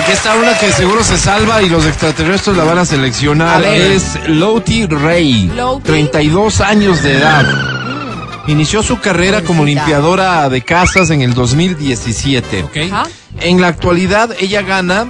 [0.00, 3.64] Aquí está una que seguro se salva y los extraterrestres la van a seleccionar.
[3.64, 3.74] A.
[3.76, 5.82] Es Loti Rey, Loti.
[5.84, 7.44] 32 años de edad.
[8.46, 12.62] Inició su carrera como limpiadora de casas en el 2017.
[12.62, 12.76] ¿Ok?
[12.92, 13.06] Ajá.
[13.40, 15.06] En la actualidad ella gana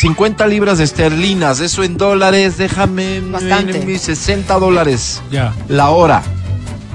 [0.00, 3.80] 50 libras esterlinas, eso en dólares, déjame Bastante.
[3.80, 6.22] mis 60 dólares Ya, la hora.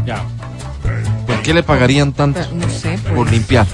[0.05, 0.23] ya.
[1.27, 3.67] ¿Por qué le pagarían tanto Pero, no sé, pues, por limpiar?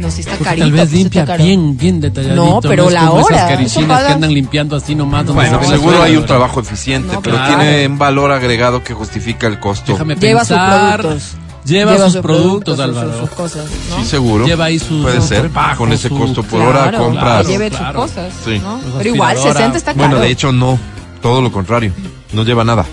[0.00, 0.64] No sé, está Porque carito.
[0.66, 2.36] tal vez pues, limpia bien, bien detalladito.
[2.44, 4.06] No, pero es la como hora, Esas pagas.
[4.06, 5.26] que andan limpiando así nomás.
[5.26, 7.56] donde Bueno, seguro hay un trabajo eficiente, No, pero claro.
[7.58, 9.92] tiene un valor agregado que justifica el costo.
[9.92, 11.00] Déjame Lleva sus pensar.
[11.00, 11.32] productos.
[11.64, 13.20] Lleva, sus productos, sus- Álvaro.
[13.20, 13.96] sus cosas, ¿no?
[13.96, 14.44] Sí, seguro.
[14.46, 15.48] Lleva ahí sus- Puede sus ser.
[15.50, 17.46] trabajos, Con ese costo por Claro, hora compras.
[17.46, 18.02] Lleve Claro.
[18.02, 18.58] sus cosas, Sí.
[18.62, 18.78] ¿no?
[18.80, 19.60] Pues Pero igual, aspiradora.
[19.60, 20.08] 60 está caro.
[20.08, 20.78] Bueno, de hecho no.
[21.22, 21.92] Todo lo contrario.
[22.34, 22.84] No lleva nada.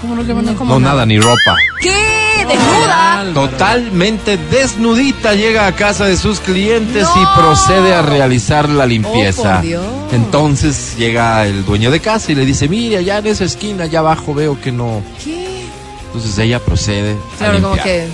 [0.00, 1.54] ¿Cómo no llevan ¿Cómo No nada, ni ropa.
[1.80, 2.17] ¿Qué?
[2.48, 3.24] ¿Desnuda?
[3.34, 7.22] Totalmente desnudita llega a casa de sus clientes No.
[7.22, 9.60] y procede a realizar la Oh, limpieza.
[9.60, 9.84] Dios.
[10.12, 13.98] Entonces llega el dueño de casa y le dice, mire, allá en esa esquina, allá
[14.00, 15.02] abajo veo que no.
[15.22, 15.46] ¿Qué?
[16.06, 18.06] Entonces ella procede a Claro, como que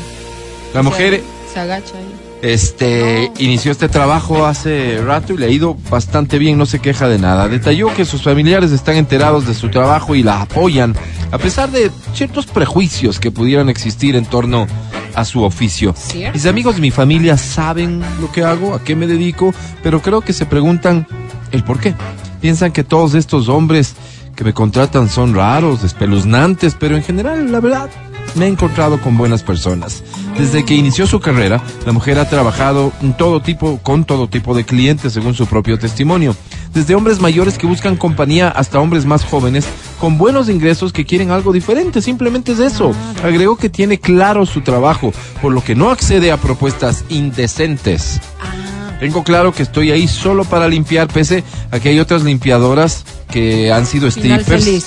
[0.74, 2.14] La mujer se agacha ahí.
[2.44, 7.08] Este inició este trabajo hace rato y le ha ido bastante bien, no se queja
[7.08, 7.48] de nada.
[7.48, 10.94] Detalló que sus familiares están enterados de su trabajo y la apoyan,
[11.30, 14.66] a pesar de ciertos prejuicios que pudieran existir en torno
[15.14, 15.94] a su oficio.
[15.96, 16.34] ¿Cierto?
[16.34, 20.20] Mis amigos de mi familia saben lo que hago, a qué me dedico, pero creo
[20.20, 21.06] que se preguntan
[21.50, 21.94] el por qué.
[22.42, 23.94] Piensan que todos estos hombres
[24.36, 27.88] que me contratan son raros, espeluznantes, pero en general, la verdad,
[28.34, 30.02] me he encontrado con buenas personas.
[30.38, 34.54] Desde que inició su carrera, la mujer ha trabajado en todo tipo, con todo tipo
[34.54, 36.34] de clientes, según su propio testimonio.
[36.72, 39.64] Desde hombres mayores que buscan compañía hasta hombres más jóvenes
[40.00, 42.02] con buenos ingresos que quieren algo diferente.
[42.02, 42.92] Simplemente es eso.
[43.22, 48.20] Agregó que tiene claro su trabajo, por lo que no accede a propuestas indecentes.
[48.40, 53.04] Ah, Tengo claro que estoy ahí solo para limpiar, pese a que hay otras limpiadoras
[53.30, 54.86] que han sido strippers.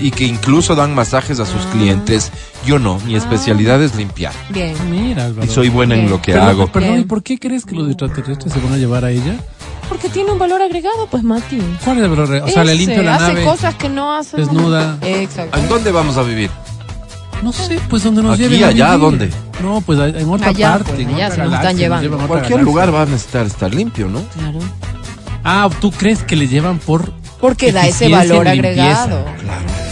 [0.00, 2.30] Y que incluso dan masajes a sus clientes.
[2.64, 4.32] Yo no, mi especialidad es limpiar.
[4.50, 4.74] bien.
[4.90, 5.46] Mira, Álvaro.
[5.46, 6.10] Y soy buena en Bien.
[6.12, 6.66] lo que Pero, hago.
[6.68, 7.00] Perdón, Bien.
[7.02, 9.34] ¿y por qué crees que los extraterrestres se van a llevar a ella?
[9.88, 11.60] Porque tiene un valor agregado, pues, Mati.
[11.84, 12.42] ¿Cuál es el valor?
[12.44, 13.44] O sea, le Ese, limpio la hace nave.
[13.44, 14.36] cosas que no hace.
[14.36, 14.98] desnuda.
[15.02, 15.56] Exacto.
[15.58, 16.50] ¿En dónde vamos a vivir?
[17.42, 19.00] No sé, pues donde nos Aquí, lleven a allá, vivir.
[19.00, 19.30] ¿dónde?
[19.62, 20.92] No, pues en otra Allá, parte.
[20.94, 22.02] pues, en allá, otra se nos están llevando.
[22.02, 22.64] llevan a otra Cualquier galaxia.
[22.72, 24.22] lugar va a necesitar estar limpio, ¿no?
[24.34, 24.58] Claro.
[25.44, 29.24] Ah, ¿tú crees que le llevan por Porque da ese valor en agregado.
[29.26, 29.85] Ah, ok.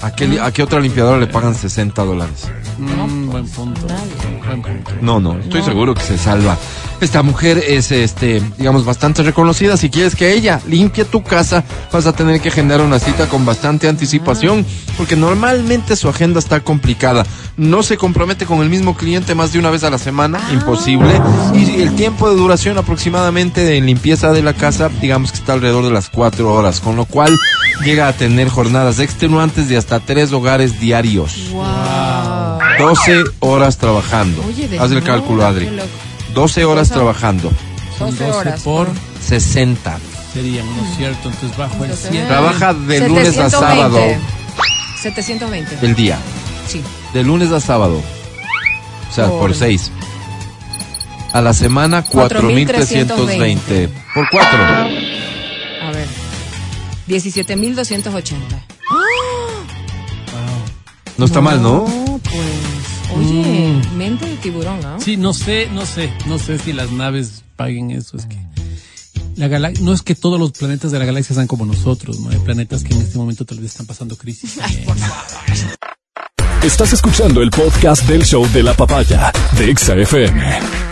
[0.00, 2.48] ¿A qué, li- a qué otra limpiadora le pagan 60 dólares?
[2.78, 3.80] Mm, buen punto.
[3.88, 4.40] Nadie.
[4.46, 4.92] Buen punto.
[5.00, 5.66] No, no, estoy No.
[5.66, 6.56] seguro que se salva.
[7.00, 9.76] Esta mujer es, este, digamos, bastante reconocida.
[9.76, 13.44] Si quieres que ella limpie tu casa, vas a tener que agendar una cita con
[13.44, 14.64] bastante anticipación,
[14.96, 17.24] porque normalmente su agenda está complicada.
[17.56, 21.20] No se compromete con el mismo cliente más de una vez a la semana, imposible.
[21.54, 25.84] Y el tiempo de duración aproximadamente de limpieza de la casa, digamos que está alrededor
[25.84, 27.36] de las cuatro horas, con lo cual
[27.84, 31.50] llega a tener jornadas extenuantes de hasta tres hogares diarios.
[31.52, 32.58] Wow.
[32.78, 34.44] 12 horas trabajando.
[34.46, 35.66] Oye, Haz el cálculo, Adri.
[35.66, 35.88] qué loco.
[36.34, 37.50] 12 horas trabajando.
[37.98, 38.60] Son 12 12 horas.
[38.62, 38.88] por
[39.26, 39.98] 60.
[40.32, 41.28] serían, ¿no es cierto?
[41.30, 42.28] Entonces bajo el Entonces, 100.
[42.28, 43.50] Trabaja de lunes a 720.
[43.50, 43.98] sábado
[45.02, 45.76] 720.
[45.76, 46.18] del día.
[46.68, 46.82] Sí.
[47.14, 48.00] De lunes a sábado.
[49.10, 49.90] O sea, por Por- 6.
[51.32, 53.88] A la semana 4.320.
[54.14, 54.58] Por 4.
[57.08, 57.20] A ver.
[57.20, 58.38] 17.280.
[61.16, 61.84] No está mal, ¿no?
[62.22, 63.16] pues.
[63.16, 65.00] Oye, mente de tiburón, ¿no?
[65.00, 68.36] Sí, no sé, no sé, no sé si las naves paguen eso, es que
[69.34, 72.30] la gala- no es que todos los planetas de la galaxia sean como nosotros, ¿no?
[72.30, 74.56] Hay planetas que en este momento tal vez están pasando crisis.
[74.56, 74.84] también.
[76.62, 80.87] Estás escuchando el podcast del show de la papaya de Exa FM.